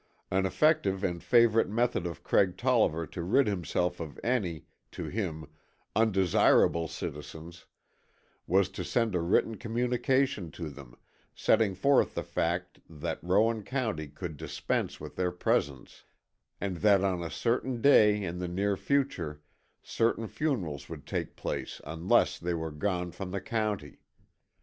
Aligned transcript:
An 0.31 0.47
effective 0.47 1.03
and 1.03 1.21
favorite 1.21 1.69
method 1.69 2.07
of 2.07 2.23
Craig 2.23 2.57
Tolliver 2.57 3.05
to 3.05 3.21
rid 3.21 3.45
himself 3.45 3.99
of 3.99 4.19
any, 4.23 4.65
to 4.93 5.05
him, 5.09 5.47
undesirable 5.95 6.87
citizens, 6.87 7.67
was 8.47 8.67
to 8.69 8.83
send 8.83 9.13
a 9.13 9.19
written 9.19 9.57
communication 9.57 10.49
to 10.53 10.71
them, 10.71 10.95
setting 11.35 11.75
forth 11.75 12.15
the 12.15 12.23
fact 12.23 12.79
that 12.89 13.19
Rowan 13.23 13.61
County 13.61 14.07
could 14.07 14.37
dispense 14.37 14.99
with 14.99 15.17
their 15.17 15.31
presence, 15.31 16.03
and 16.59 16.77
that 16.77 17.03
on 17.03 17.21
a 17.21 17.29
certain 17.29 17.79
day 17.79 18.23
in 18.23 18.39
the 18.39 18.47
near 18.47 18.75
future 18.75 19.43
certain 19.83 20.27
funerals 20.27 20.89
would 20.89 21.05
take 21.05 21.35
place 21.35 21.79
unless 21.85 22.39
they 22.39 22.55
were 22.55 22.71
gone 22.71 23.11
from 23.11 23.29
the 23.29 23.39
county. 23.39 23.99